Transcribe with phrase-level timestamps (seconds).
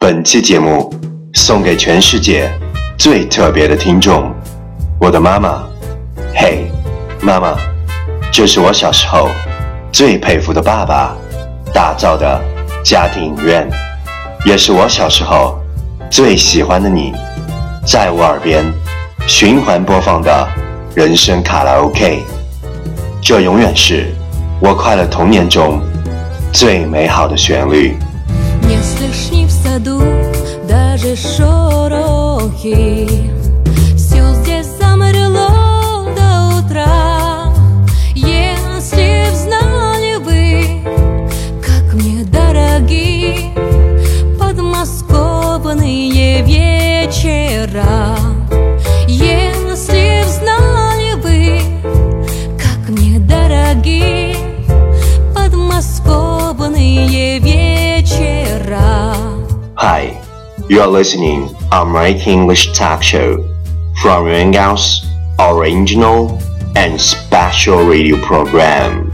[0.00, 0.94] 本期节目
[1.34, 2.48] 送给全世界
[2.96, 4.32] 最特别的听众，
[5.00, 5.64] 我的妈妈。
[6.36, 6.70] 嘿，
[7.20, 7.56] 妈妈，
[8.30, 9.28] 这是我小时候
[9.90, 11.16] 最佩服的爸爸
[11.74, 12.40] 打造的
[12.84, 13.68] 家庭影院，
[14.44, 15.58] 也是我小时候
[16.08, 17.12] 最喜欢的你，
[17.84, 18.64] 在我耳边
[19.26, 20.48] 循环播放的
[20.94, 22.22] 人生卡拉 OK。
[23.20, 24.14] 这永远是
[24.60, 25.82] 我快乐童年中
[26.52, 27.96] 最美好的旋律。
[29.62, 30.00] саду
[30.68, 33.08] даже шорохи.
[60.69, 63.43] you are listening on American English Talk Show
[64.01, 65.05] from Yuangao's
[65.39, 66.37] original
[66.75, 69.11] and special radio program,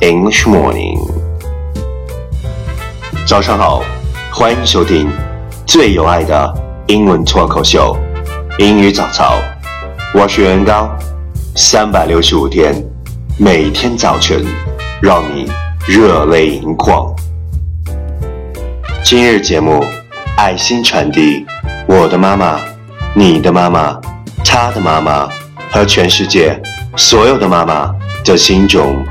[0.00, 0.98] English Morning.
[3.26, 3.82] 早上好，
[4.32, 5.10] 欢迎收听
[5.66, 6.54] 最有爱的
[6.88, 7.96] 英文脱口秀《
[8.58, 9.38] 英语早操》，
[10.20, 10.90] 我是袁高，
[11.56, 12.74] 三百六十五天，
[13.38, 14.44] 每天早晨
[15.00, 15.50] 让你
[15.86, 17.14] 热泪盈眶。
[19.02, 19.82] 今日节目
[20.39, 21.45] 爱心传递
[21.85, 22.61] 我的妈妈
[23.13, 23.99] 你的妈妈
[24.41, 25.27] 她的妈妈
[25.69, 26.57] 和全世界
[26.95, 29.05] 所有的妈妈的心中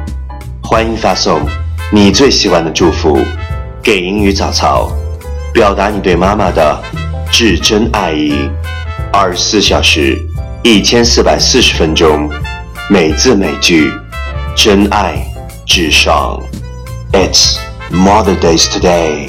[0.62, 1.38] 欢迎发送
[1.92, 3.18] 你最喜欢的祝福
[3.82, 4.90] 给英语早操
[5.52, 6.82] 表达你对妈妈的
[7.30, 8.48] 至真爱意。
[9.12, 10.18] 二十四小时
[10.62, 12.26] 一千四百四十分钟
[12.88, 13.90] 每字每句
[14.56, 15.22] 真爱
[15.66, 16.40] 至上。
[17.12, 17.58] It's
[17.90, 19.28] mother day's today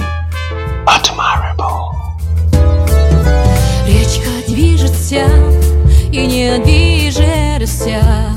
[0.85, 1.68] but tomorrow
[5.09, 5.31] костях
[6.11, 8.28] и не обижешься.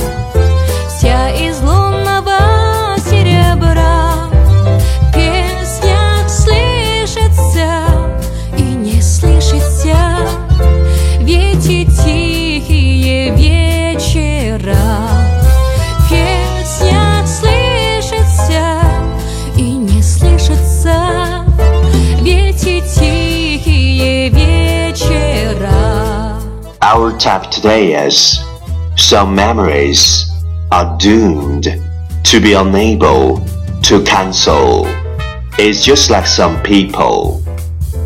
[27.02, 28.38] Our topic today is
[28.96, 30.30] Some memories
[30.70, 31.66] are doomed
[32.22, 33.44] to be unable
[33.82, 34.84] to cancel.
[35.58, 37.42] It's just like some people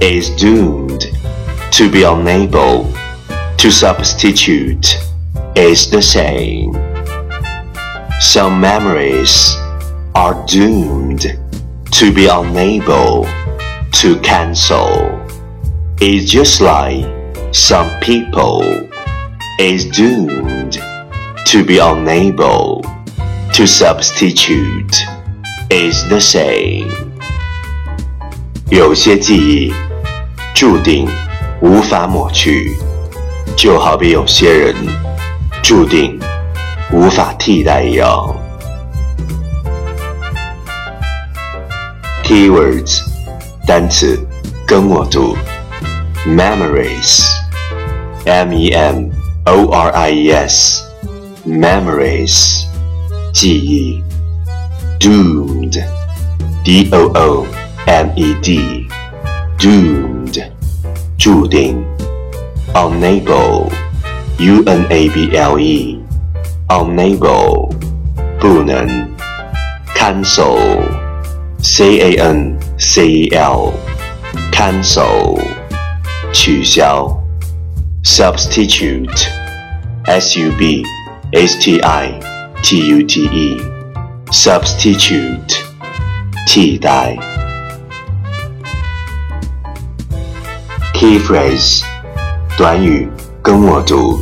[0.00, 1.02] is doomed
[1.72, 2.90] to be unable
[3.58, 4.96] to substitute.
[5.54, 6.72] It's the same.
[8.18, 9.56] Some memories
[10.14, 11.26] are doomed
[11.92, 13.26] to be unable
[14.00, 15.22] to cancel.
[16.00, 17.15] It's just like
[17.55, 18.63] some people
[19.59, 20.79] is doomed
[21.45, 22.81] to be unable
[23.53, 24.95] to substitute.
[25.73, 26.89] Is the same.
[28.69, 29.73] 有些记忆
[30.53, 31.07] 注定
[31.61, 32.75] 无法抹去，
[33.55, 34.75] 就好比有些人
[35.63, 36.19] 注定
[36.91, 38.35] 无法替代一样。
[42.25, 43.01] Keywords
[43.65, 44.19] 单词
[44.67, 45.37] 跟我读
[48.25, 49.09] ，memories，m e m
[49.45, 52.65] o r i e s，memories，
[53.33, 54.01] 记忆，
[54.99, 57.45] doomed，d o o
[57.85, 60.43] m e d，doomed，
[61.17, 61.83] 注定，
[62.73, 67.69] unable，u n a b l e，unable，
[68.39, 69.07] 不能，
[69.95, 73.71] cancel。C A N C E L
[74.51, 75.37] cancel
[76.33, 77.07] 取消
[78.05, 79.29] substitute
[80.07, 80.85] S U B
[81.33, 82.19] S T I
[82.63, 83.61] T U T E
[84.31, 85.63] substitute
[86.47, 87.17] 替代
[90.93, 91.83] key phrase
[92.57, 93.09] 短语
[93.41, 94.19] 跟我读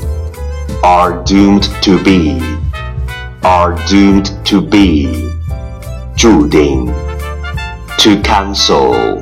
[0.82, 2.42] are doomed to be
[3.42, 5.30] are doomed to be
[6.16, 6.92] 注定
[8.00, 9.22] to cancel,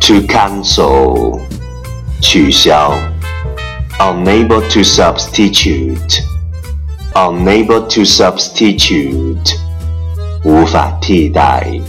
[0.00, 1.38] to cancel,
[2.22, 2.98] 取消
[4.00, 6.20] unable to substitute,
[7.14, 9.54] unable to substitute,
[10.44, 11.80] 无法替代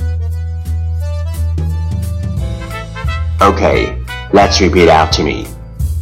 [3.40, 3.94] Okay,
[4.32, 5.46] let's repeat after me.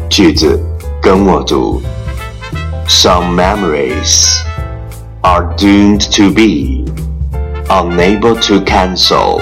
[0.10, 0.60] 句子
[1.02, 1.82] 跟我读
[2.88, 4.44] Some memories
[5.24, 6.86] are doomed to be
[7.70, 9.42] unable to cancel.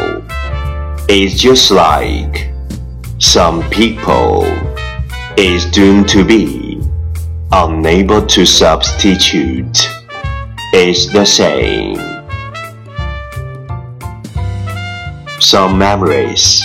[1.10, 2.48] It's just like
[3.20, 4.46] some people
[5.37, 6.81] is doomed to be
[7.53, 9.87] unable to substitute
[10.73, 11.97] is the same.
[15.39, 16.63] Some memories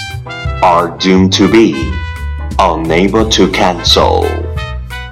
[0.64, 1.74] are doomed to be
[2.60, 4.24] unable to cancel.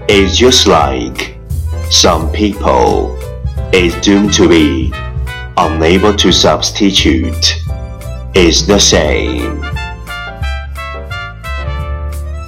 [0.08, 1.38] It's just like
[1.92, 3.18] some people
[3.74, 4.90] is doomed to be
[5.58, 7.58] unable to substitute
[8.36, 9.62] is the same.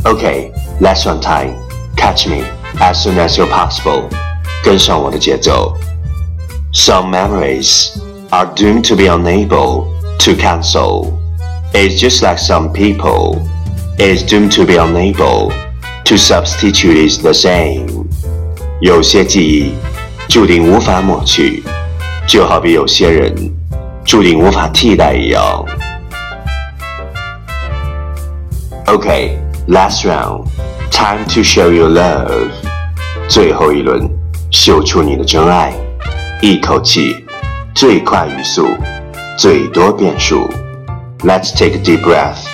[0.06, 1.55] Okay, lesson time.
[1.97, 2.45] Catch me
[2.81, 4.09] as soon as you're possible.
[4.63, 5.77] 跟上我的节奏。
[6.73, 7.99] Some memories
[8.31, 9.87] are doomed to be unable
[10.19, 11.13] to cancel.
[11.73, 13.41] It's just like some people
[13.99, 15.53] is doomed to be unable
[16.05, 18.07] to substitute is the same.
[18.81, 19.75] 有些记忆
[20.29, 21.63] 注定无法抹去，
[22.27, 23.35] 就好比有些人
[24.05, 25.65] 注定无法替代一样。
[28.87, 30.47] Okay, last round.
[31.02, 32.52] Time to show your love.
[33.28, 34.08] 最后一轮，
[34.52, 35.74] 秀出你的真爱。
[36.44, 37.26] 一口气，
[37.74, 38.68] 最快语速，
[39.36, 40.48] 最多变数。
[41.22, 42.51] Let's take a deep breath.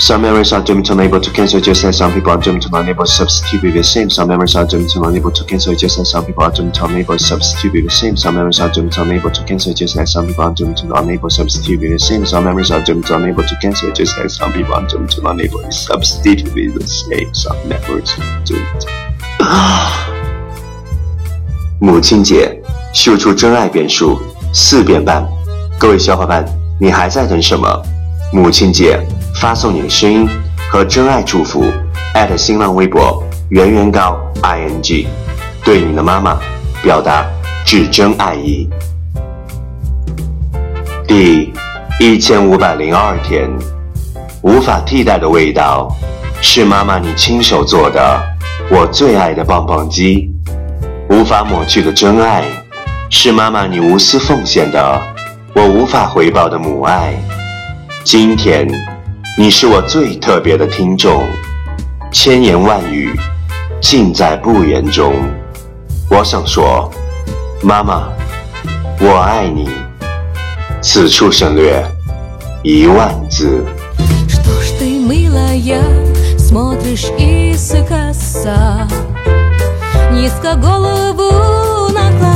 [0.00, 2.68] Some memories are doomed to unable to cancel just as some people are doomed to
[2.74, 4.10] unable to substitute with the same.
[4.10, 6.84] Some memories are doomed to unable to cancel just as some people are doomed to
[6.84, 8.14] unable to substitute with the same.
[8.14, 10.92] Some memories are doomed to unable to cancel just as some people are doomed to
[10.92, 12.26] unable to substitute with the same.
[12.26, 15.26] Some memories are doomed to unable to cancel just as some people are doomed to
[15.26, 17.32] unable to substitute with the same.
[17.32, 18.86] Some memories are doomed.
[21.80, 24.20] 母亲节，秀出真爱变数
[24.52, 25.26] 四变半。
[25.78, 26.44] 各位小伙伴，
[26.78, 27.82] 你还在等什么？
[28.30, 29.00] 母亲节。
[29.41, 30.29] 发送你的声音
[30.71, 31.65] 和真爱祝福，@
[32.37, 35.07] 新浪微博圆圆高 i n g，
[35.65, 36.37] 对你的妈妈
[36.83, 37.25] 表达
[37.65, 38.69] 至真爱意。
[41.07, 41.51] 第
[41.99, 43.49] 一千五百零二天，
[44.43, 45.91] 无法替代的味道，
[46.39, 48.21] 是妈妈你亲手做的，
[48.69, 50.29] 我最爱的棒棒鸡。
[51.09, 52.43] 无法抹去的真爱，
[53.09, 55.01] 是妈妈你无私奉献的，
[55.55, 57.15] 我无法回报的母爱。
[58.03, 58.67] 今天。
[59.38, 61.22] 你是我最特别的听众，
[62.12, 63.10] 千言万语
[63.80, 65.14] 尽在不言中。
[66.10, 66.90] 我想说，
[67.62, 68.08] 妈妈，
[69.00, 69.68] 我爱你。
[70.80, 71.84] 此处省略
[72.62, 73.64] 一万字。
[74.28, 74.52] все,
[80.32, 80.54] что
[81.92, 82.29] на сердце